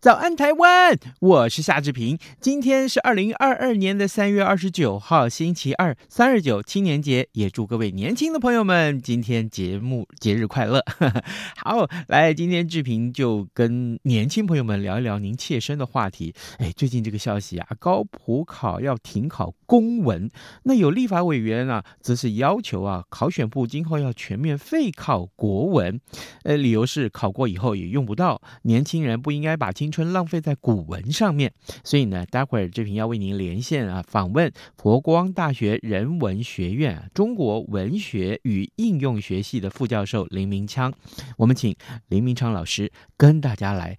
[0.00, 0.98] 早安，台湾！
[1.20, 2.18] 我是夏志平。
[2.40, 10.82] 今天是二零二二年的三月二十九号，星期二，三二九青年节，也祝各位年轻的朋友们今天节目节日快乐。
[11.62, 16.34] 好，来，今天志平就跟年轻朋友们聊一聊您切身的话题。
[16.56, 20.30] 哎，最近这个消息啊，高普考要停考公文，
[20.62, 26.00] 那有立法委员啊，则是要求啊，考选部今后要全面废考国文。
[26.44, 31.52] 呃，理由是考过以后也用不到，年轻人不应该把青春浪费在古文上面，
[31.84, 40.92] 所以呢，待会儿志平要为您连线啊，访问佛光大学人文学院中国文学与应用学系的副教授林明昌，
[41.36, 41.74] 我们请
[42.08, 43.96] 林明昌老师跟大家来。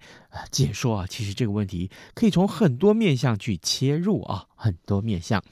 [0.50, 5.42] 解说啊，其实这个问题可以从很多面向去切入啊，很多面向。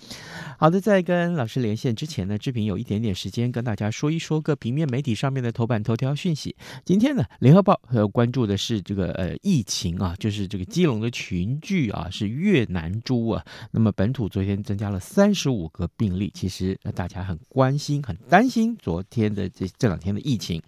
[0.59, 6.55] 好的，在跟老师连线之前呢，志平有一点点时间跟大家说一说各平面媒体上面的头版头条讯息。
[6.85, 13.45] 今天呢，联合报呃关注的是这个呃疫情啊，就是这个基隆的群聚啊，是越南猪啊。
[13.71, 20.63] 那么本土昨天增加了三十五个病例，其实大家很关心、很担心昨天的这这两天的疫情。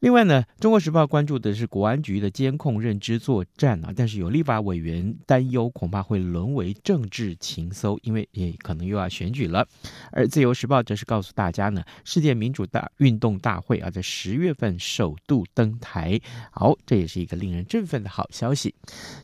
[0.00, 9.68] 另外呢，《中国时报》关注的是国安局的监控认知作战啊，但是有立法委员担忧，恐怕会沦为政治情搜，因为也可能又要选举了。
[10.10, 16.18] 而《自由时报》则是告诉大家呢，世界民主大运动大会啊，在十月份首度登台，
[16.50, 18.74] 好，这也是一个令人振奋的好消息。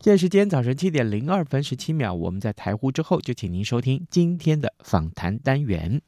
[0.02, 6.02] 现在时间早晨七点零二分十七秒，我们在台呼之后，就请您收听今天的访谈单元。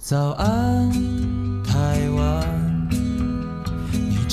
[0.00, 0.88] 早安，
[1.64, 2.55] 台湾。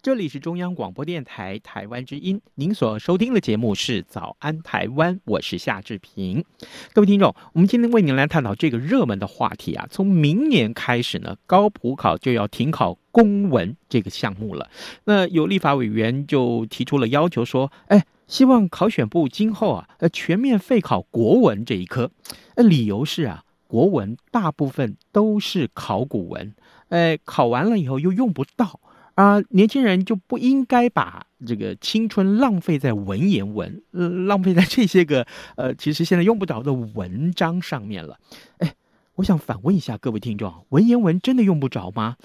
[0.00, 6.44] 这里是中央广播电台台湾之音，您所收听的节目是《早安台湾》，我是夏志平。
[6.92, 9.88] 各位听众，我们今天为您来探讨这个热门的话题啊。
[9.90, 14.70] 从明年开始呢，高普考就要停考公文这个项目了。
[15.04, 22.12] 那有立法委员就提出了要求，说：“哎，希望考选部今后啊，呃，全面废考国文这一科。
[22.54, 26.54] 呃，理由是啊，国文大部分都是考古文，
[26.90, 28.78] 哎，考完了以后又用不到。”
[29.18, 38.18] 啊，年轻人就不应该把这个青春浪费在文言文，呃，浪费在这些个呃，其实现在用不着的文章上面了。
[38.58, 38.72] 哎。
[39.18, 42.16] 我想反问一下各位听众，文言文真的用不着吗？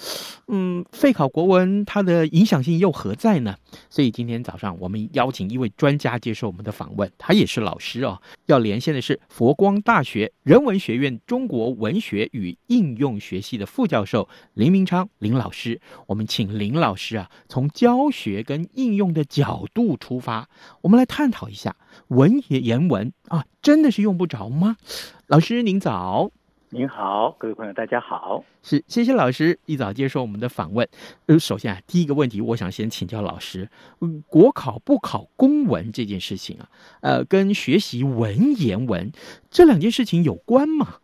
[0.47, 3.55] 嗯，废考国文它的影响性又何在呢？
[3.89, 8.21] 所以今天早上我们邀请一位专家接受我们的访问，他也是老师哦。
[8.45, 15.81] 要连线的是佛光大学人文学院中国文学与应用学系的副教授林明昌林老师。
[16.05, 20.47] 我们请林老师啊，从教学跟应用的角度出发，
[20.81, 21.75] 我们来探讨一下
[22.09, 24.77] 文言文啊，真的是用不着吗？
[25.25, 26.29] 老师您早。
[26.73, 28.43] 您好，各位朋友，大家好。
[28.63, 30.89] 是，谢谢老师一早接受我们的访问。
[31.27, 33.69] 呃，首先啊，第一个问题，我想先请教老师，
[34.01, 36.65] 嗯，国考不考公文这件事情啊，
[37.01, 39.11] 呃，跟学习文言文
[39.51, 40.95] 这两件事情有关吗？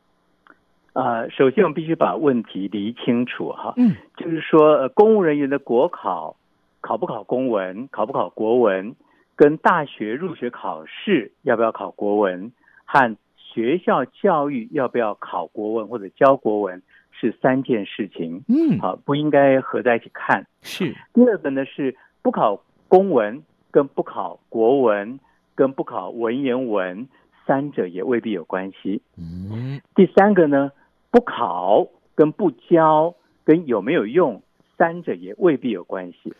[0.93, 3.75] 呃，首先我们必须把问题理清楚哈。
[3.77, 6.35] 嗯，就是说，呃，公务人员的国考
[6.81, 8.95] 考不考公文，考不考国文，
[9.35, 12.51] 跟大学入学考试要不要考国文
[12.85, 13.15] 和
[13.51, 16.81] 学校教育要不要考国文或者教国文
[17.11, 20.45] 是三件事情，嗯，好，不应该合在一起看。
[20.61, 25.19] 是第二个呢，是不考公文跟不考国文
[25.55, 27.07] 跟不考文言文
[27.45, 29.01] 三者也未必有关系。
[29.17, 30.71] 嗯，第三个呢，
[31.11, 34.41] 不考跟不教跟有没有用
[34.77, 36.33] 三者也未必有关系。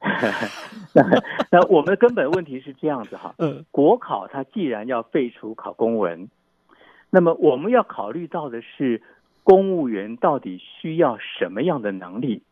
[0.94, 1.02] 那
[1.50, 6.28] 那我们的根本问题是这样子哈，嗯，国考它既然要废除考公文。
[7.10, 9.02] 那么我们要考虑到的是，
[9.42, 12.42] 公务员到底需要什么样的能力？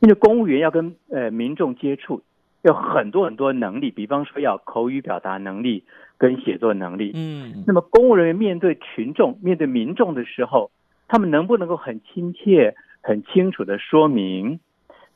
[0.00, 2.22] 因为公务员要跟呃民众接触，
[2.62, 5.84] 有很多很多能力，比方说要口语表达能力
[6.16, 7.12] 跟写作能力。
[7.14, 10.70] 嗯，那么公务人员面对群众、面对民众的时候，
[11.06, 14.58] 他们能不能够很亲切、很清楚的说明？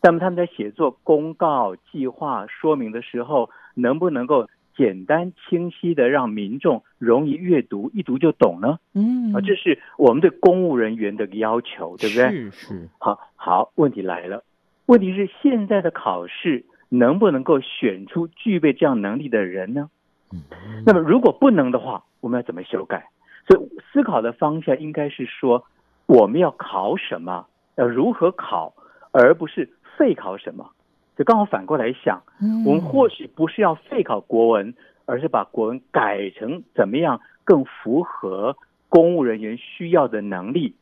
[0.02, 8.78] 那么他们在写作公告、计划、说明的时候，能不能够简单清晰的让民众容易阅读，一读就懂呢？
[8.94, 12.30] 嗯，啊，这是我们对公务人员的要求，对不对？
[12.30, 12.88] 是是。
[12.98, 14.44] 好，好，问题来了，
[14.86, 19.90] 问题是现在的考试能不能够选出具备这样能力的人呢？
[20.32, 20.40] 嗯，
[20.86, 23.08] 那么如果不能的话，我们要怎么修改？
[23.48, 25.64] 所以思考的方向应该是说，
[26.06, 27.46] 我们要考什么，
[27.76, 28.72] 要如何考，
[29.10, 30.70] 而不是废考什么。
[31.16, 32.22] 就刚好反过来想，
[32.64, 34.74] 我们或许不是要废考国文，
[35.04, 38.56] 而是把国文改成怎么样更符合
[38.88, 40.74] 公务人员需要的能力。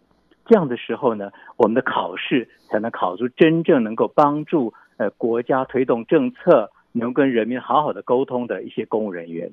[0.46, 9.50] 这样的时候呢，我们的考试才能考出真正能够帮助呃国家推动政策，能跟人民好好的沟通的一些公务人员。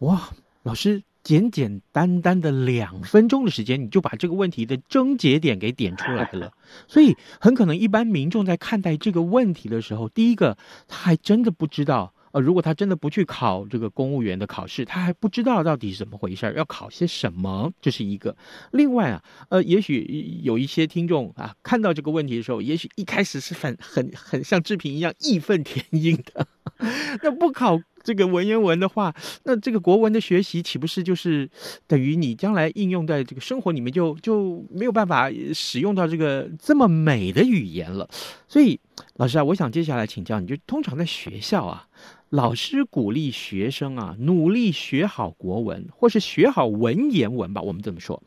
[0.00, 0.18] 哇，
[0.62, 1.02] 老师。
[1.22, 6.52] 简简单单的两分钟的时间，你就把这个问题的症结点给点出来了。
[6.88, 10.56] 所以很可能一般民众在看待这个问题的时候，第一个
[10.88, 18.36] 他还真的不知道，呃，如果他真的不去考这个公务员的考试，他还不知道到底是怎么回事，要考些什么，这是一个。
[18.72, 26.46] 另外啊，呃，也许有一些听众啊，看到这个问题的时候，也许一开始是很很很像志平一样义愤填膺的，
[27.22, 27.80] 那不考。
[28.04, 29.14] 这个文言文的话，
[29.44, 31.48] 那这个国文的学习岂不是就是
[31.86, 38.08] 等于你将来应用在这个生活里面就就没有办法使用到这个这么美的语言了？
[38.48, 38.80] 所以，
[39.18, 41.86] 老师啊，我想接下来请教你，就通常在学校啊，
[42.30, 48.20] 老师鼓励学生啊努力学好国文，或是学好文言文吧，我们这么说。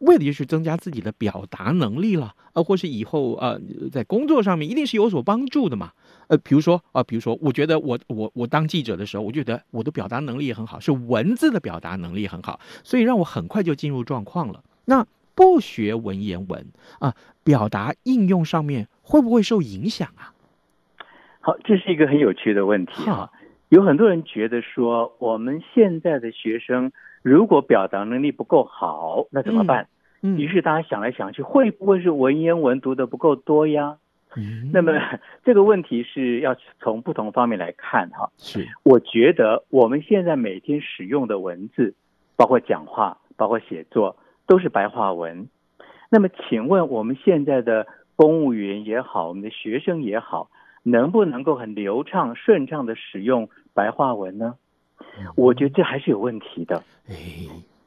[0.00, 3.58] 为的就是增加自己的表达能力了，呃，或是以后呃
[3.90, 5.92] 在工作上面一定是有所帮助的嘛，
[6.28, 14.62] 呃，比如说啊、呃，比如说，我觉得我我我当记者的时候，我觉得我的表达能力也很好，是文字的表达能力很好，所以让我很快就进入状况了。
[14.84, 16.66] 那不学文言文
[16.98, 17.14] 啊、呃，
[17.44, 20.32] 表达应用上面会不会受影响啊？
[21.40, 23.30] 好，这是一个很有趣的问题啊。
[23.68, 26.92] 有很多人觉得说，我们现在的学生。
[27.22, 29.86] 如果表达能力不够好，那怎么办？
[30.22, 33.98] 嗯，嗯，于是大家想来想去，会不会是文言文读的不够多呀？
[34.36, 34.92] 嗯，那么
[35.44, 38.30] 这个问题是要从不同方面来看哈。
[38.36, 41.94] 是，我觉得我们现在每天使用的文字，
[42.36, 45.48] 包括讲话，包括写作，都是白话文。
[46.08, 47.86] 那么，请问我们现在的
[48.16, 50.50] 公务员也好，我们的学生也好，
[50.82, 54.54] 能不能够很流畅、顺畅的使用白话文呢？
[55.36, 56.82] 我觉得这还是有问题的。
[57.08, 57.14] 哎，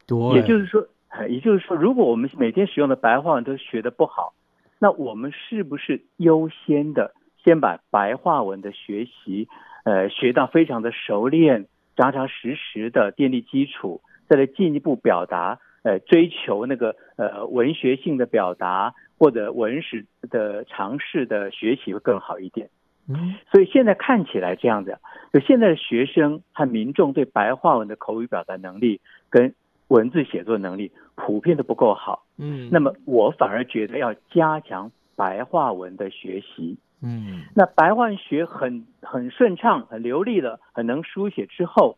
[0.06, 0.86] 多，也就是说，
[1.30, 4.34] 也就是说，如果我们每天使用的白话文都学的不好，
[4.80, 7.14] 那我们是不是优先的
[7.44, 9.48] 先把白话文的学习，
[9.84, 22.70] 呃，学到非常的熟练、扎扎实实的奠定基础，再来进一步表达，呃，追求那个呃文学性的表达或者文史的尝试的学习会更好一点。
[23.08, 24.98] 嗯，所以现在看起来这样子，
[25.32, 29.00] 就现在的学生和民众对白话文的口语表达能力
[29.30, 29.54] 跟
[29.88, 32.25] 文字写作能力普遍都不够好。
[32.38, 36.78] 嗯，那么我反而觉得要加强白话文的学习。
[37.02, 41.98] 嗯，那白话文学很很顺畅、很流利的，很能书写之后，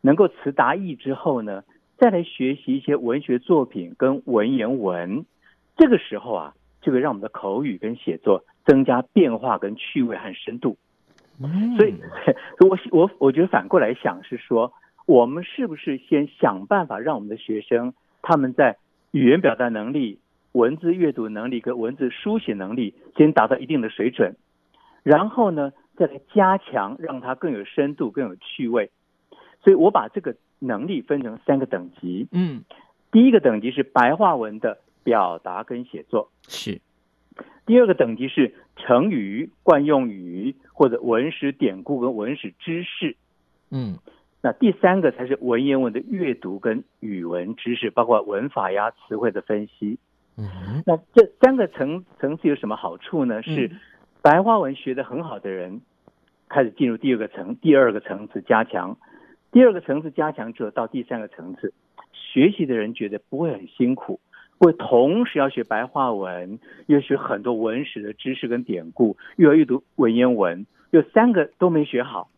[0.00, 1.64] 能够词达意之后呢，
[1.96, 5.24] 再来学习一些文学作品跟文言文，
[5.76, 8.44] 这个时候啊，就会让我们的口语跟写作。
[8.68, 10.76] 增加变化跟趣味和深度，
[11.78, 11.94] 所以，
[12.68, 14.70] 我我我觉得反过来想是说，
[15.06, 18.76] 我们是不是先想办法让我们的学生他们在
[19.10, 20.18] 语言表达能力、
[20.52, 24.36] 文字阅读能力跟文字书写能力先达到一定的水准，
[25.02, 28.90] 然后呢，再来加强，让它更有深度、更有趣味。
[29.62, 32.28] 所以我把这个能力分成三个等级。
[32.32, 32.62] 嗯，
[33.10, 36.80] 第一个等级是白话文的表达跟写作，是。
[37.66, 43.16] 第二个等级是成语、惯用语或者文史典故跟文史知识，
[43.70, 43.98] 嗯，
[44.40, 49.98] 那第三个才是文言文的阅读跟语文知识，包括文法呀、词汇的分析。
[50.36, 53.42] 嗯，那这三个层层次有什么好处呢？
[53.42, 53.70] 是
[54.22, 55.80] 白话文学的很好的人
[56.48, 58.96] 开始进入第二个层，第二个层次加强，
[59.50, 61.74] 第二个层次加强之后到第三个层次，
[62.12, 64.20] 学习的人觉得不会很辛苦。
[64.58, 72.28] 会同时要学白话文，又学很多文史的知识跟典故，又要阅读文言文，又三个都没学好，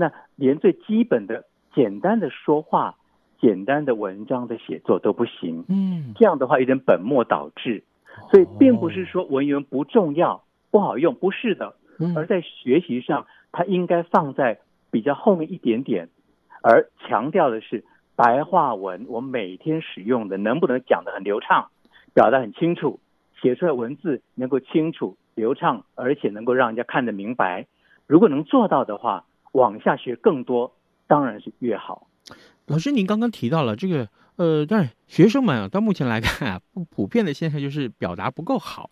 [0.00, 2.96] 那连最基本的简单的说话、
[3.38, 5.66] 简单的文章的写作都不行。
[5.68, 7.84] 嗯，这样的话有点本末倒置。
[8.30, 11.74] 所以并不是说文言文不重要，不好用，不是的。
[12.16, 14.58] 而在学习上，它应该放在
[14.90, 16.08] 比较后面一点点，
[16.62, 17.84] 而强调的是
[18.16, 21.68] 白话文，我每天使用的能不能讲得很流畅，
[22.14, 23.00] 表达很清楚，
[23.40, 27.66] 写出来文字能够清楚流畅，而且能够让人家看得明白。
[28.06, 30.72] 如果能做到的话，往下学更多，
[31.06, 32.06] 当然是越好。
[32.66, 34.08] 老师，您刚刚提到了这个。
[34.36, 38.88] 呃，当然，学生们啊，到目前来看啊，普遍的现象就是表达不够好。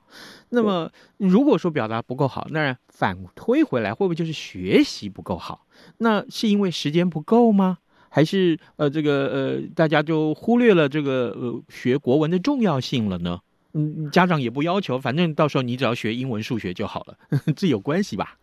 [0.51, 5.65] 那么，如果说表达不够好，那反推回来会不会就是学习不够好？
[5.97, 7.79] 那是因为时间不够吗？
[8.11, 13.41] 还是呃，这个呃，大家就忽略了这个呃学国文的重要性了呢？
[13.73, 17.17] 嗯，家长也不要求，反正到时候你只要学英文、数学就好了，
[17.57, 18.37] 这有关系吧？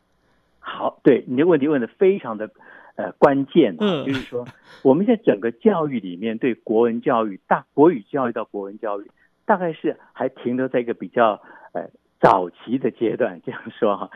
[1.06, 2.50] 好，对，你的问题问的非常的。
[2.98, 4.46] 呃，关键啊，就是说，
[4.82, 9.12] 我们在整个教育里面，对国文教育、大国语教育到国文教育，
[9.46, 11.42] 大概是还停留在一个比较
[11.74, 11.90] 呃
[12.22, 13.42] 早期的阶段。
[13.46, 14.12] 这样说哈，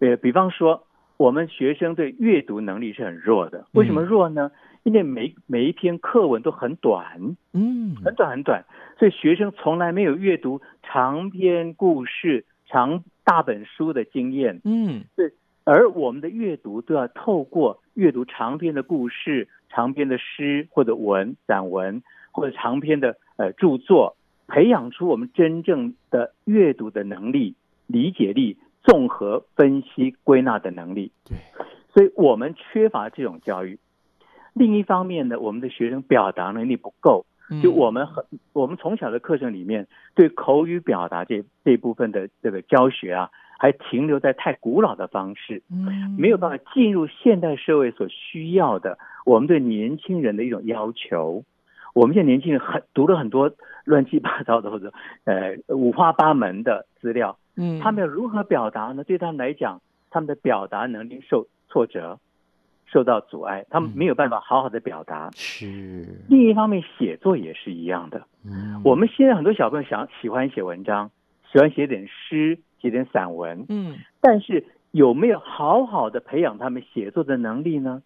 [0.00, 0.84] 呃， 比方说，
[1.16, 3.66] 我们学生对阅读能力是很弱的。
[3.72, 4.50] 为什么弱呢？
[4.82, 8.66] 因为每每一篇课文都很短，嗯，很短很短，
[8.98, 15.32] 所以学生从来没有阅读长篇故事、长大本书的经验，嗯，对。
[15.68, 27.54] 而我们的阅读都要透过阅读长篇的故事、长篇的诗或者文、散文或者长篇的呃著作，培养出我们真正的阅读的能力、
[27.86, 31.12] 理解力、综合分析、归纳的能力。
[31.26, 31.36] 对，
[31.92, 33.78] 所以我们缺乏这种教育。
[34.54, 37.26] 另一方面呢，我们的学生表达能力不够，
[37.62, 43.30] 就我们很我们从小的课程里面对口语表达这这部分的这个教学啊。
[43.60, 45.62] 还停留在太古老的方式，
[46.16, 48.96] 没有办法进入现代社会所需要的
[49.26, 51.44] 我们对年轻人的一种要求。
[51.92, 53.52] 我们现在年轻人很读了很多
[53.84, 54.92] 乱七八糟的或者
[55.24, 59.02] 呃五花八门的资料，嗯，他们要如何表达呢？
[59.02, 62.20] 对他们来讲，他们的表达能力受挫折，
[62.86, 65.30] 受到阻碍，他们没有办法好好的表达。
[65.34, 65.66] 是
[66.28, 68.22] 另一方面，写作也是一样的。
[68.44, 71.10] 嗯，我们现在很多小朋友想喜欢写文章，
[71.50, 72.60] 喜欢写点诗。
[72.80, 78.02] 写点散文，嗯，但是有没有好好的培养他们写作的能力呢？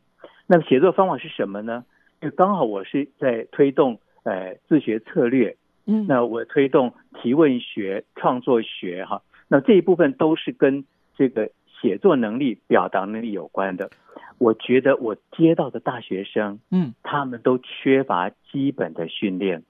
[0.47, 1.85] 那么写作方法是什么呢？
[2.21, 10.85] 就刚好我是在推动呃自学策略，嗯，那我推动提问学、创作学哈，那这一部分都是跟
[11.17, 11.51] 这个
[11.81, 13.91] 写作能力、表达能力有关的。
[14.39, 19.63] 我觉得我接到的大学生，嗯，他们都缺乏基本的训练。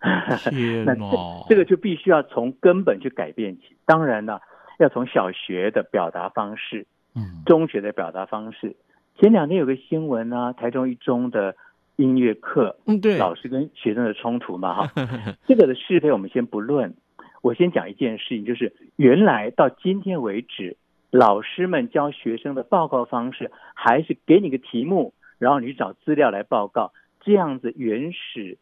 [0.84, 1.16] 那这
[1.48, 3.76] 这个就必须要从根本去改变起。
[3.84, 4.40] 当然了，
[4.78, 8.76] 要从小学的表达方式，嗯，中学的表达方式。
[9.18, 11.56] 前两天有个新闻啊，台中一中的
[11.96, 14.92] 音乐课，嗯，对，老师跟学生的冲突嘛，哈，
[15.48, 16.94] 这个的是非我们先不论。
[17.42, 20.76] 我先讲一件事情，就是原来到今天为止，
[21.10, 26.92] 老师们教学生的报告方式，还是给你个题目，然后你去找资料来报告。
[27.20, 28.58] 这样子原始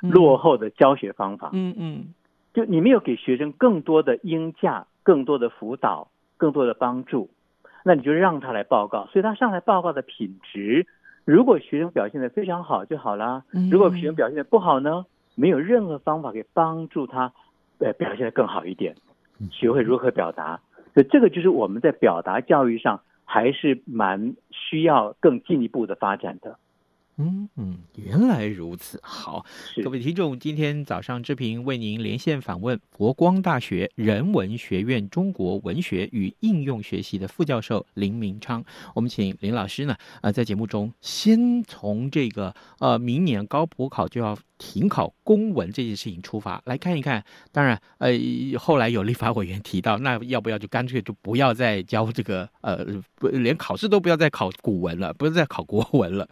[0.00, 2.14] 落后的教学方法，嗯嗯，
[2.52, 7.30] 就你没有给学生更多的应价、更多的辅导、更多的帮助，
[7.84, 9.06] 那你就让他来报告。
[9.12, 10.86] 所以他上来报告的品质，
[11.24, 13.44] 如果学生表现的非常好就好啦。
[13.70, 17.32] 如果学生表现的不好呢，没有任何方法可以帮助他
[17.78, 18.94] 呃表现的更好一点，
[19.50, 20.60] 学会如何表达。
[20.94, 26.56] 所以这个就是我们在表达教育上还是蛮需要更进一步的发展的。
[27.16, 28.98] 嗯嗯，原来如此。
[29.02, 29.46] 好，
[29.84, 38.64] 各位听众，今天早上志平为您连线访问佛光大学人文学院中国文学与应用学系的副教授林明昌。
[38.94, 47.24] 我们请林老师呢，呃，在节目中先从这个呃，明年高普考就要停考公文这件事情出发来看一看。
[47.52, 48.10] 当然，呃，
[48.58, 56.28] 后来有立法委员提到，那要不要就干脆就不要再教这个呃，不连考试都不要再考古文了，不要再考国文了，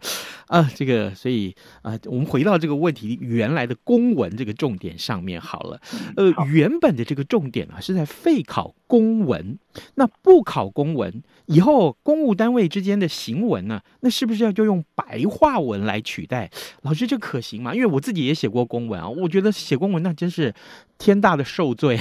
[0.47, 0.69] 啊。
[0.75, 5.79] 这个，所以啊、呃，我们回到这个问题原来的公文这个重点上面好了。
[6.17, 9.57] 呃，原本的这个重点啊是在废考公文，
[9.95, 16.49] 那不考公文以后，公务单位之间的行文呢，那是不是要就用白话文来取代？
[16.81, 17.73] 老师，这可行吗？
[17.73, 20.53] 因为我自己也写过公文啊，我觉得写公文那真是
[20.97, 21.97] 天大的受罪。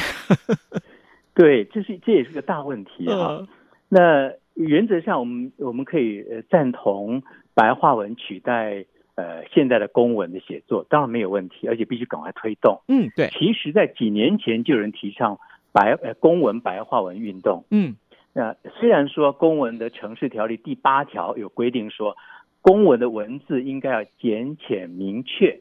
[1.34, 3.16] 对，这是这也是个大问题啊。
[3.16, 3.48] 呃、
[3.88, 7.22] 那原则上，我们我们可以呃赞同。
[7.54, 12.80] 白话文取代呃现在的公文的写作，当然没有问题，而且必须赶快推动。
[12.88, 13.28] 嗯，对。
[13.28, 15.38] 其实，在几年前就有人提倡
[15.72, 17.64] 白呃公文白话文运动。
[17.70, 17.96] 嗯，
[18.32, 22.16] 那、呃、虽然说公文的城市条例第八条有规定说，
[22.60, 25.60] 公文的文字应该要简浅明确，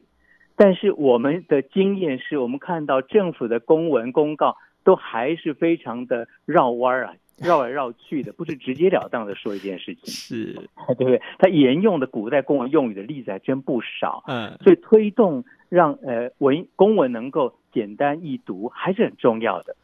[0.56, 10.52] 但是我们的经验是我们看到政府的公文公告都还是非常的绕弯啊，绕来绕去的，不是直截了当的说一件事情， 是，
[10.96, 11.20] 对不对？
[11.38, 19.76] 他沿用的古代公文用语的例子还真不少，嗯，所以推动让呃文公文能够简单易读还是很重要的。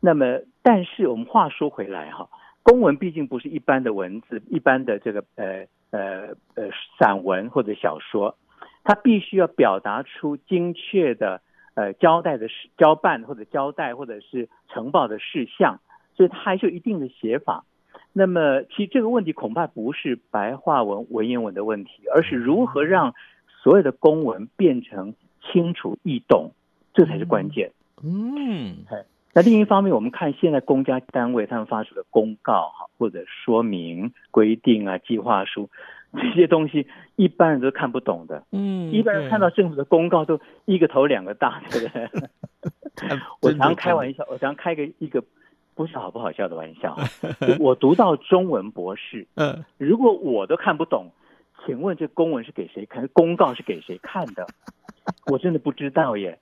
[0.00, 2.28] 那么，但是我们话说回来哈，
[2.62, 8.36] 公文毕竟不是一般的文字，一般的这个呃呃呃散文或者小说，
[8.84, 11.42] 它必须要表达出精确的。
[11.76, 15.78] 呃，交代的事、交办或者交代或者是呈报的事项，
[16.16, 17.64] 所以它还是有一定的写法。
[18.12, 23.14] 那么，其实这个问题恐怕不是白话文、文言文的问题，而是如何让
[23.62, 26.52] 所有的公文变成清楚易懂，
[26.94, 27.72] 这才是关键。
[28.02, 28.78] 嗯，
[29.34, 35.68] 那另一方面，我们看现在公家单位他们发出的公告哈，或者说明、规定啊、计划书。
[36.14, 42.08] 这些东西一般人都看不懂的，嗯，一般人看到政府的公告都一个头两个大， 对不对？
[43.42, 45.22] 我常开玩笑，我常开个一个
[45.76, 46.96] 不是好不好笑的玩笑。
[47.60, 51.12] 我读到中文博士，嗯，如果我都看不懂，
[51.64, 53.06] 请问这公文是给谁看？
[53.12, 54.46] 公告是给谁看的？
[55.30, 56.40] 我真的不知道耶。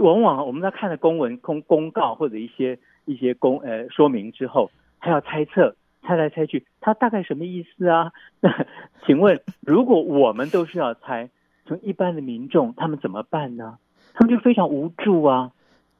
[0.00, 5.76] 往往我们在看了公文、公公告或者一些一些公呃说明之后，还要猜测。
[6.06, 8.12] 猜来猜去，他大概什么意思啊？
[8.40, 8.66] 那
[9.06, 11.30] 请问，如果我们都是要猜，
[11.64, 13.78] 从一般的民众，他们怎么办呢？
[14.12, 15.52] 他们就非常无助啊，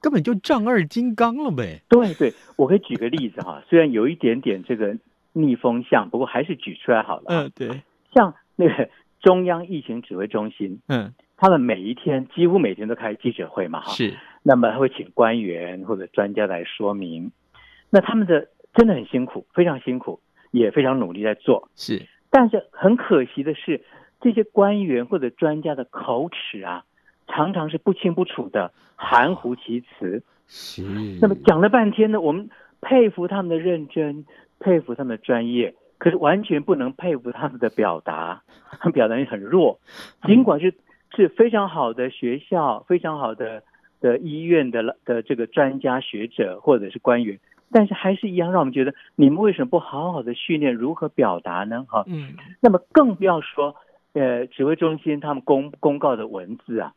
[0.04, 1.80] 根本就丈二金刚了呗。
[1.88, 4.94] 对对，我可以举个例子哈， 虽然有一点点这个
[5.32, 7.24] 逆风向，不过还是举出来好了。
[7.28, 7.82] 嗯，对，
[8.14, 8.90] 像那个
[9.22, 14.14] 中央疫情指挥中心，嗯，他们每一天几乎每天都开记者会嘛，哈，是。
[14.42, 17.32] 那么会请官员或者专家来说明，
[17.88, 18.48] 那他们的。
[18.76, 20.18] 真的很辛苦，非常辛苦，
[20.50, 21.68] 也非常努力在做。
[21.76, 23.84] 是，但是很可惜的是，
[24.20, 26.84] 这些官员或者专家的口齿啊，
[27.34, 30.22] 常常是不清不楚的，含糊其辞。
[30.46, 30.82] 是。
[31.20, 32.48] 那么讲了半天呢，我们
[32.80, 34.24] 佩服他们的认真，
[34.60, 38.42] 佩服他们的专业，可是完全不能佩服他们的表达，
[38.94, 39.80] 表达也很弱。
[40.26, 40.74] 尽管是
[41.16, 43.64] 是非常好的学校，非常好的
[44.00, 47.40] 的医院的的这个专家学者或者是官员。
[47.72, 51.84] 但是还是一样，让我们觉得你们为什么不好好的训练如何表达呢？
[51.88, 53.74] 哈，嗯，那么更不要说，
[54.12, 56.92] 呃，指挥中心他们公公告的文字啊，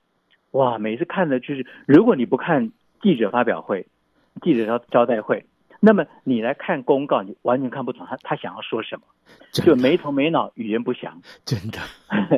[0.57, 3.87] 哇，每次看的就是，如果你不看记者发表会、
[4.41, 5.45] 记者招招待会，
[5.79, 9.03] 那么你来看公告，你完全看不懂他他想要说什么，
[9.51, 11.79] 就没头没脑，语言不详，真的。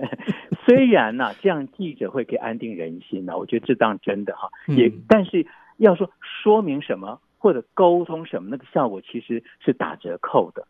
[0.65, 5.45] 虽然呢、啊，这样记者会可以安定人心呢、啊，我觉得这当真的哈，也、嗯、但是
[5.77, 7.19] 要说说明什么。
[7.41, 10.67] 或者沟通什么，那个效果其实是打折扣的。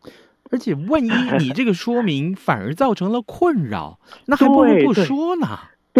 [0.51, 1.09] 而且，万一
[1.39, 5.47] 你这个说明反而造成了困扰， 那还不如不说呢。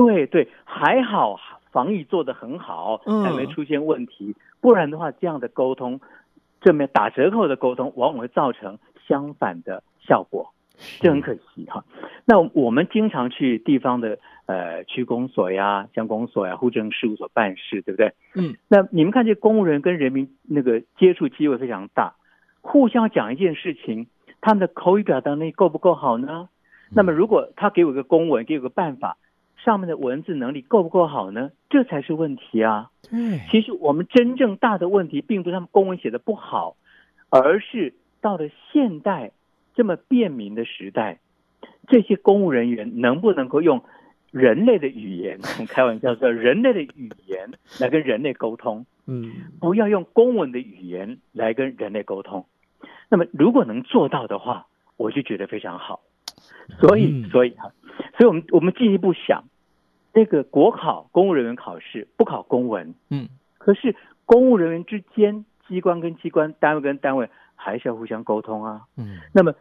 [0.06, 1.40] 对对，还好
[1.72, 4.26] 防疫做得很好，才没出现问题。
[4.26, 6.00] 嗯、不然的话，这样的沟通，
[6.62, 10.54] 这面打折扣的沟通，往往会造成相反的效果。
[11.02, 11.84] 这很可惜哈。
[12.24, 18.14] 那我们经常去地方的呃区公所呀、乡公所呀、户政事务所办事，对不对？
[18.34, 18.56] 嗯。
[18.70, 22.16] 那你们看，这公务人跟人民那个接触机会非常大，
[22.62, 24.08] 互相讲一件事情，
[24.40, 26.48] 他们的口语表达能力够不够好呢？
[26.92, 29.18] 那么如果他给我一个公文，给我个办法，
[29.64, 31.52] 上面的文字能力够不够好呢？
[31.70, 32.92] 这才是问题啊。
[33.10, 33.40] 对。
[33.50, 36.76] 其实我们真正大的问题，并不是他们公文写的不好，
[37.30, 39.32] 而是到了现代。
[39.76, 41.20] 这么便民的时代，
[41.88, 43.82] 这些公务人员能不能够用
[44.30, 48.86] 人类的语言，开玩笑说人类的语言来跟人类沟通？
[49.08, 52.46] 嗯，不要用公文的语言来跟人类沟通。
[53.08, 54.68] 那么如果能做到的话，
[54.98, 56.02] 我就觉得非常好。
[56.82, 57.72] 所以，所以哈，
[58.18, 59.46] 所以我们我们进一步想，
[60.26, 67.30] 这个国考公务人员考试不考公文，嗯，可是公务人员之间，机关跟机关，单位跟单位。
[67.62, 69.54] 还是要互相沟通啊，嗯，那么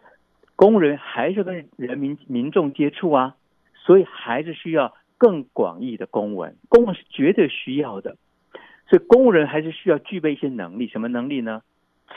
[0.55, 3.35] 公务人员还是要跟人民民众接触啊，
[3.75, 8.17] 所以还是需要更广义的公文，公文是绝对需要的，
[8.89, 11.63] 所以公务人还是需要具备一些能力，什么能力呢？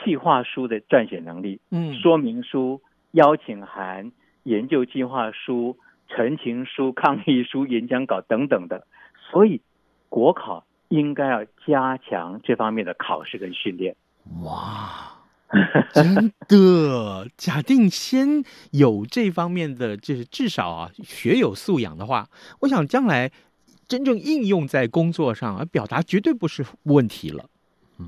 [0.04, 4.12] 企划书的撰写能力，嗯，说明书、邀请函、
[4.44, 5.76] 研究计划书、
[6.14, 8.86] 陈情书、抗议书、演讲稿等等的，
[9.30, 9.60] 所以
[10.08, 13.96] 国考应该要加强这方面的考试跟训练。
[14.44, 15.18] 哇！
[15.92, 22.26] 真的，假定先有这方面的，就是至少啊，学有素养的话，
[22.60, 23.30] 我想将来
[23.86, 27.44] 真正应用在工作上，而表达绝对不是问题了。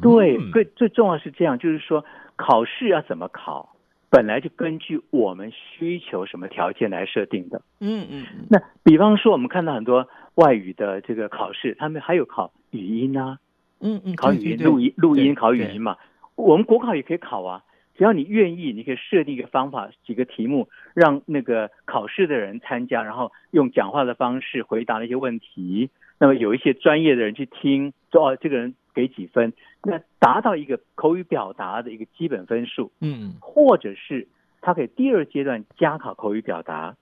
[0.01, 2.03] 对，最最重要是这样，就是说
[2.37, 3.73] 考试要怎么考，
[4.14, 7.62] 本来就根据我们需求什么条件来设定的。
[7.81, 8.24] 嗯嗯。
[8.48, 13.40] 那比方说，我们看到很多外语的这个考试，他们还有考语音啊。
[13.81, 15.96] 嗯嗯，考语音录音录音考语音嘛。
[16.37, 17.64] 我们国考也可以考啊，
[17.96, 25.90] 只要你愿意，你可以设定一个方法，几个题目，让那个考试的人参加，然后用讲话的方式回答那些问题。
[26.20, 29.52] 那么有一些专业的人去听，说哦，这个人给几分，
[29.83, 32.92] 那达到一个口语表达的一个基本分数。
[33.00, 34.28] 嗯，或者是
[34.61, 36.96] 他可以第二阶段加考口语表达，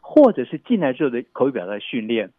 [0.00, 2.30] 或者是进来之后的口语表达训练。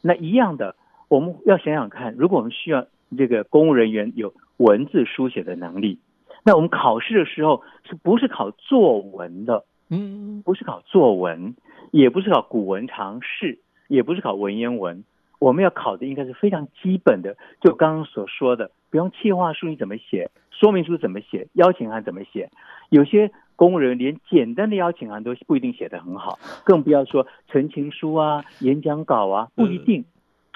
[0.00, 0.76] 那一样的，
[1.08, 2.86] 我们要想想看，如果我们需要
[3.18, 5.98] 这个公务人员有文字书写的能力，
[6.44, 9.64] 那我们考试的时候是不是考作文的？
[9.90, 11.54] 嗯，不是考作文，
[11.90, 13.58] 也不是考古文常识，
[13.88, 15.04] 也不是考文言文。
[15.42, 22.48] 我们要考的应该是非常基本的，就刚刚所说的，比方企划书你怎么写，说明书怎么写，邀请函怎么写。
[22.90, 30.04] 有些公务人员连简单的邀请函都不一定写得很好，更不要说陈情书啊、 演讲稿啊，不一定。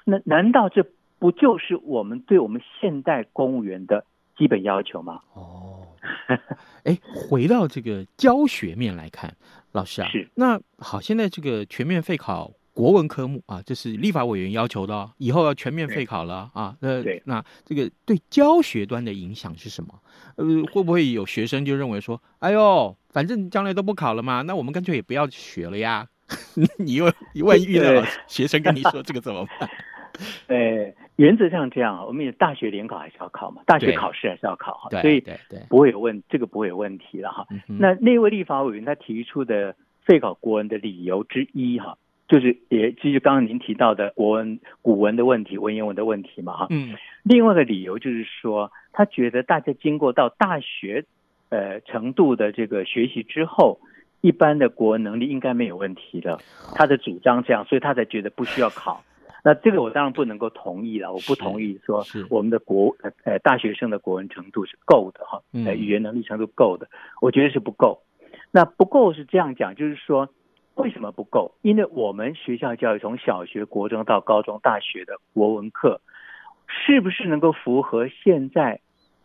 [0.05, 0.87] 那难道这
[1.18, 4.05] 不就是我们对我们现代公务员的
[4.38, 5.20] 基本要求吗？
[5.33, 5.83] 哦，
[6.85, 9.35] 哎，回到这个教学面来看，
[9.72, 12.53] 老师啊， 是那好，现在这个全面废考。
[12.77, 16.77] 国文科目啊，这是立法委员要求的哦，以后要全面废考了啊。
[16.81, 19.95] 那那这个对教学端的影响是什么？
[20.37, 26.07] 呃，会不会有学生就认为说，哎呦，反正将来都不考了嘛，那我们干脆也不要学了呀？
[26.77, 27.11] 你又
[27.47, 29.71] 万一遇到学生跟你说这个怎么办？
[30.49, 35.25] 呃，原则上这样，我们也大学联考还是要考嘛，大学考试还是要考哈，所以
[35.71, 37.47] 不会有问这个不会有问题了哈。
[37.67, 41.97] 那那位立法委员他提出的废考国文的理由之一哈。
[42.29, 46.67] 就是也基于刚刚您提到的国文、古文的问题、文言文的问题嘛，哈。
[46.71, 46.97] 嗯。
[47.23, 51.05] 另外的理由就是说，他觉得大家经过到大学，
[51.51, 53.79] 呃程度的这个学习之后，
[54.21, 56.39] 一般的国文能力应该没有问题了。
[56.75, 59.05] 他的主张这样，所以他才觉得不需要考。
[59.45, 66.89] 那这个我当然不能够同意了，我不同意说我们的国呃大学生的国文程度是够的哈，呃语言能力程度够的，
[67.21, 68.03] 我觉得是不够。
[68.51, 70.29] 那不够是这样讲，就是说。
[70.77, 71.55] 为什么不够？
[71.62, 76.01] 因为我们学校教育从小学、国中到高中、大学的国文课，
[76.69, 78.81] 是不是能够符合现在、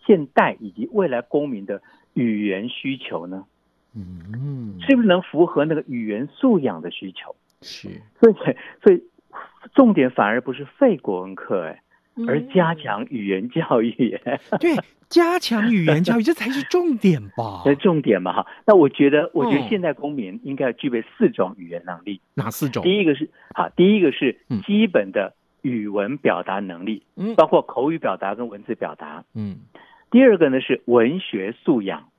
[0.05, 1.81] 现代以及未来公民的
[2.13, 3.45] 语言需求呢？
[3.93, 7.35] 嗯，是不是能符合那个语言素养的需求？
[7.61, 8.35] 是，所以，
[8.81, 9.03] 所以
[9.73, 11.81] 重点反而不是废国文课，哎。
[12.27, 14.19] 而加强语言教育，
[14.59, 14.75] 对，
[15.07, 17.61] 加强语言教育，这才是重点吧？
[17.65, 18.47] 这重点嘛，哈。
[18.65, 22.19] 那我觉得，我觉得现在公民应该要具备四种语言能力。
[22.33, 22.83] 哪四种？
[22.83, 29.59] 第一个是好，第一个是基本的语文表达能力，嗯，包括口语表达跟文字表达，嗯。
[30.11, 32.09] 第二个呢是文学素养，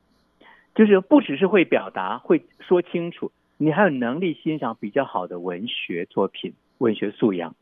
[0.75, 7.55] 就是不只是会表达、会说清楚，你还有能力欣赏比较好的文学作品，文学素养。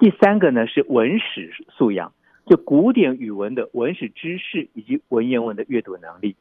[0.00, 2.14] 第三个呢是文史素养，
[2.46, 6.36] 就古典语文的文史知识以及文言文的阅读能力。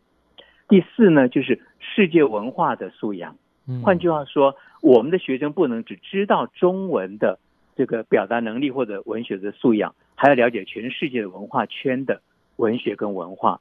[0.69, 3.35] 第四呢就是世界文化的素养。
[3.83, 7.37] 换句话说，我们的学生不能只知道中文的
[7.75, 12.21] 这个表达能力或者文学的素养，还要了解全世界的文化圈的
[12.55, 13.59] 文学跟文化。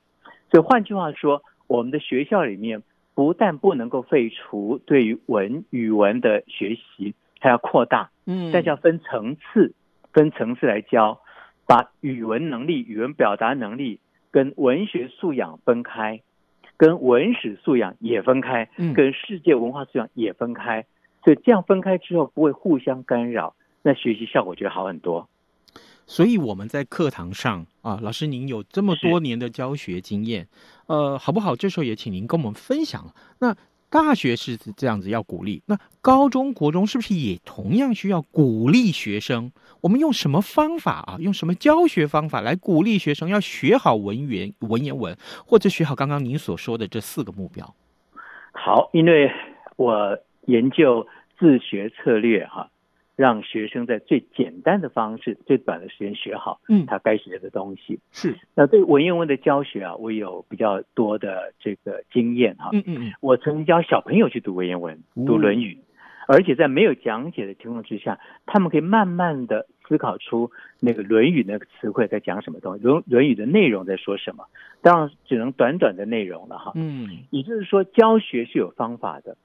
[0.53, 2.85] 所以换句话说，我们的学校里面
[3.17, 9.75] 不但不能够废除对于文语文的学习，还要扩大，嗯，但是要分层次。
[10.13, 11.21] 分层次来教，
[11.67, 16.21] 把语文能力、语文表达能力跟文学素养分开，
[16.77, 20.87] 跟文史素养也分开，跟世界文化素养也分开。
[21.25, 25.29] 所以这样分开之后不会互相干扰，那学习效果就会好很多。
[26.07, 30.49] 所以我们在课堂上啊，老师您有这么多年的教学经验，
[30.87, 31.55] 呃，好不好？
[31.55, 33.13] 这时候也请您跟我们分享。
[33.41, 33.55] 那。
[33.91, 39.51] 大学是这样子要鼓励，那高中国中是不是也同样需要鼓励学生？
[39.81, 41.17] 我们用什么方法啊？
[41.21, 47.75] 用什么教学方法来鼓励学生要学好文言文言文，或者学好刚刚您所说的这四个目标？
[48.53, 49.31] 好，因为
[49.77, 51.07] 我研究
[51.39, 52.69] 自学策略哈。
[53.19, 57.99] 让学生在最简单的方式、最短的时间学好，嗯，他该学的东西。
[58.13, 58.39] 是。
[58.55, 62.71] 那对文言文的教学啊，我有比较多的这个经验哈。
[62.73, 63.13] 嗯嗯。
[63.21, 65.75] 我曾经教小朋友去读文言文，读《论语》，
[66.29, 74.45] 而且在没有讲解的情况之下，他们可以慢慢的思考出那个《论语》那个词汇在讲什么东西，《论论语》的内容在说什么。
[74.81, 76.71] 当然，只能短短的内容了哈。
[76.77, 77.09] 嗯。
[77.31, 79.37] 也就是说，教学是有方法的。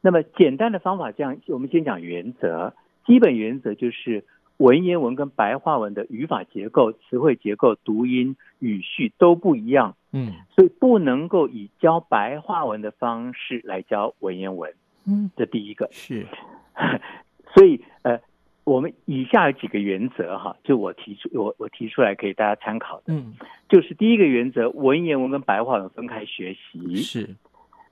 [0.00, 2.72] 那么简单的方法，这样我们先讲原则。
[3.06, 4.24] 基本原则就是
[4.56, 14.72] 文言文跟白话文的语法结构、词汇结构、读音、语序都不一样，嗯，所以不能够以教白话文的方式来教文言文，
[15.06, 16.26] 嗯，这第一个是，
[17.54, 18.18] 所以呃，
[18.64, 23.12] 我们以下有几个原则哈，就我提出我我提出来给大家参考的。
[23.12, 23.34] 嗯，
[23.68, 26.96] 就是第一个原则，文言文跟白话文分开学习。
[26.96, 27.36] 是。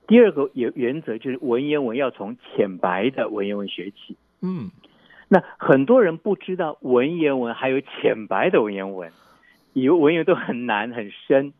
[0.06, 4.16] 第二个原原则就是文言文要从浅白的文言文学起。
[4.40, 4.70] 嗯。
[5.28, 9.10] 那很多人不知道文言文还有浅白的文言文，
[9.72, 11.52] 以为文言都很难很深，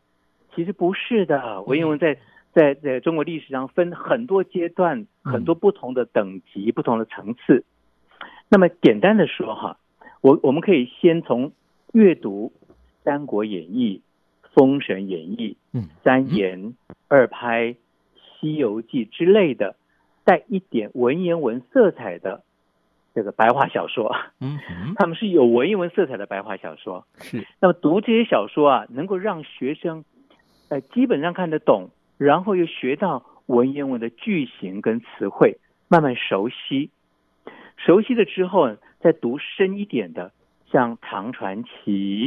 [0.53, 1.61] 其实不是的。
[1.63, 2.17] 文言文在
[2.53, 7.65] 在在中国历史上分很多阶段，很多不同的等级、不同的层次。
[8.49, 9.77] 那么简单的说哈，
[10.21, 11.51] 我我们可以先从
[11.91, 12.53] 阅读
[13.03, 14.01] 《三国演义》
[14.53, 16.75] 《封神演义》嗯三言
[17.09, 17.73] 二拍
[18.39, 19.75] 《西游记》之类的
[20.23, 22.44] 带一点文言文色彩的。
[23.15, 24.59] 这个白话小说，嗯，
[24.97, 27.07] 他们是有文言文色彩的白话小说。
[27.19, 30.03] 是，那么读这些小说啊，能够让学生，
[30.67, 36.91] 呃，基本上看得懂，然后又学到文言文的句型跟词汇，慢慢熟悉。
[37.77, 40.33] 熟悉了之后，再读深一点的，
[40.69, 41.69] 像《唐传奇》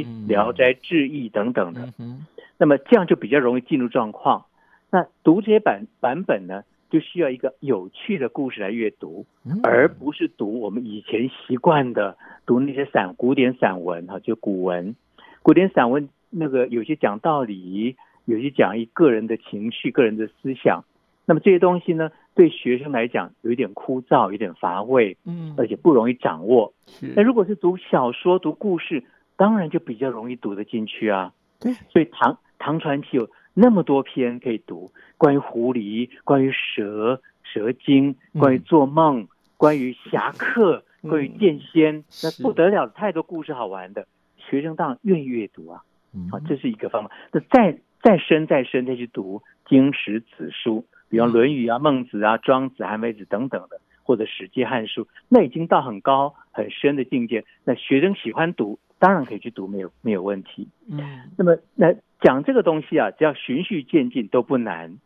[0.26, 1.92] 《聊斋志异》等等的。
[1.98, 4.46] 嗯，那么这样就比较容易进入状况。
[4.90, 6.62] 那读这些版版本呢？
[6.90, 9.26] 就需要一个有趣的故事来阅读，
[9.62, 14.96] 而不是读我们以前习惯的读那些散古典散文哈，就古文。
[15.42, 20.84] 古典散文那个有些讲道理，有些讲一个人的情绪、个人的思想。
[21.26, 26.72] 那么这些东西呢，对学生来讲有一点枯燥，有点乏味，嗯，而且不容易掌握。
[27.14, 29.04] 那如果是读小说、读故事，
[29.36, 31.34] 当然就比较容易读得进去啊。
[31.60, 33.28] 对，所以唐唐传奇有。
[33.60, 45.82] 那么多篇可以读，关于狐狸，关于蛇，蛇精，关于做梦，嗯、关于侠客，关于剑仙，嗯、那不得了，太多故事好玩的，学生当然愿意阅读啊。
[46.30, 47.10] 好、啊，这是一个方法。
[47.32, 57.44] 那再再深再深再去读经史子书，比方《论语》啊、《孟子》啊、《庄子》、《韩非子》等等的，或者《史记》《汉书》，那已经到很高很深的境界。
[57.64, 60.68] 那学生喜欢读，当然可以去读，没有没有问题。
[60.88, 61.00] 嗯，
[61.36, 61.92] 那么那。
[62.20, 64.98] 讲这个东西啊，只要循序渐进都不难，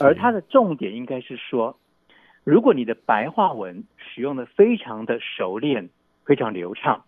[0.00, 1.78] 而它的重点应该是说，
[2.44, 5.90] 如果你的白话文使用的非常的熟练、
[6.24, 7.04] 非常流畅，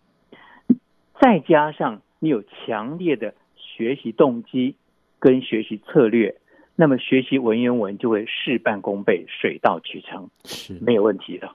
[1.20, 4.76] 再加上你有强烈的学习动机
[5.18, 6.36] 跟学习策略，
[6.76, 10.78] 那么学习文言文就会事半功倍、水到渠成，是。
[10.80, 11.50] 没有问题的。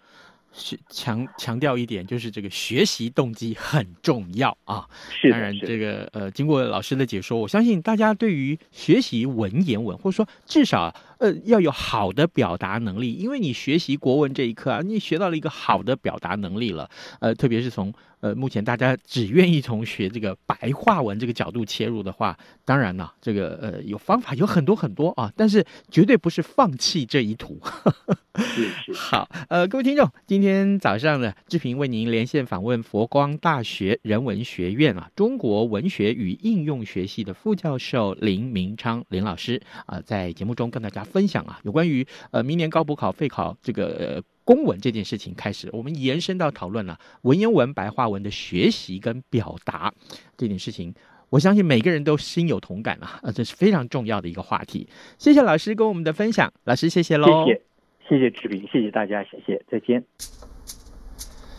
[0.53, 4.87] 是强强调一点，就是这个学习动机很重要啊。
[5.09, 16.89] 是，当然这个呃，经过老师的解说，我相信大家对于学习文言文，或者说至少呃要有好的表达能力，因为你学习国文这一课啊，你学到了一个好的表达能力了。
[17.19, 17.91] 呃，特别是从
[18.23, 27.59] 呃目前大家只愿意从学这个白话文这个角度切入的话，当然了，这个呃有方法有很多很多啊，但是绝对不是放弃这一途。
[28.95, 49.93] 好，呃，各位听众，今天早上呢，志平为您连线访问佛光大学人文学院啊中国文学与应用学系的副教授林明昌林老师啊、呃，在节目中跟大家分享啊，有关于呃明年高补考废考这个呃公文这件事情开始，我们延伸到讨论了文言文白话文的学习跟表达
[50.37, 50.93] 这件事情，
[51.29, 54.87] 我相信每个人都心有同感啊，呃，这是非常重要的一个话题。
[55.17, 57.45] 谢谢老师跟我们的分享，老师谢谢喽。
[57.45, 57.61] 谢谢。
[58.09, 60.03] 谢谢志平，谢谢大家，谢谢，再见。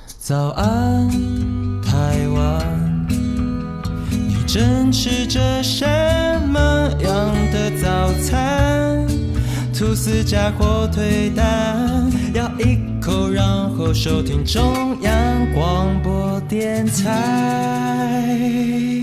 [0.07, 1.09] 早安，
[1.81, 3.07] 台湾，
[4.11, 5.87] 你正吃着什
[6.47, 6.61] 么
[7.03, 9.07] 样的早餐？
[9.77, 14.63] 吐司加火腿蛋，咬一口，然后收听中
[15.03, 18.31] 央广播电台。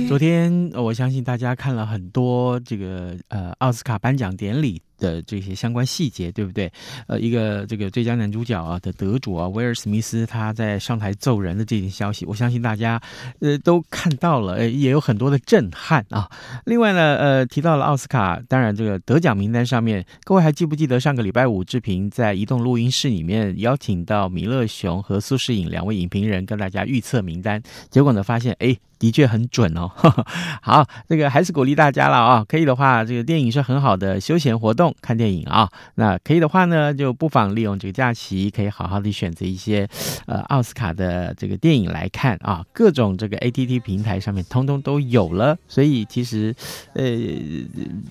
[0.08, 4.82] 昨天，我相信大家看了很多这个呃奥斯卡颁奖典礼。
[5.02, 6.72] 的这些相关细节，对不对？
[7.08, 13.02] 呃，一个这个最佳男主角啊的得主啊，威尔史密斯他在上台揍人的这件消息，我相信大家
[13.40, 16.30] 呃都看到了，呃，也有很多的震撼啊。
[16.66, 27.60] 另外呢，呃，提到了奥斯卡，当然这个得奖名单上面，各位还记不记得上个礼拜五志平在移动录音室里面邀请到米勒熊和苏世颖两位影评人跟大家预测名单，
[27.90, 28.78] 结果呢发现，哎。
[29.02, 29.90] 的确很准哦，
[30.62, 39.88] 好，这个还是鼓励大家了啊，可以的话，这个电影是很好的休闲活动，看电影啊，那可以的话呢，就不妨利用这个假期，可以好好的选择一些
[40.28, 46.54] 呃奥斯卡的这个电影来看啊，各种这个 ATT 平台上面通通都有了，所以其实
[46.94, 47.04] 呃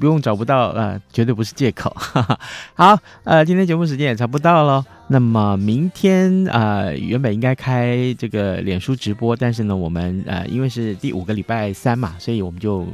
[0.00, 1.94] 不用找不到呃，绝对不是借口。
[2.74, 4.84] 好，呃，今天节目时间也差不多了。
[5.12, 12.86] 那么明天啊、原本应该开这个脸书直播，但是呢，我们呃，因为是第五个礼拜三嘛，所以我们就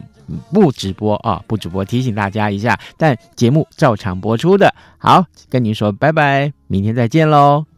[0.50, 2.78] 不直播啊，不直播，提醒大家一下。
[2.96, 4.74] 但节目照常播出的。
[4.96, 7.75] 好，跟您说拜拜，明天再见喽。